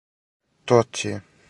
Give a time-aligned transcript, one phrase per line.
[0.71, 1.23] То ти је.